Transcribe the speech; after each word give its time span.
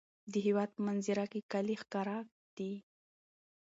د 0.31 0.33
هېواد 0.45 0.69
په 0.75 0.81
منظره 0.87 1.25
کې 1.31 1.39
کلي 1.51 1.75
ښکاره 1.81 2.17
دي. 2.57 2.73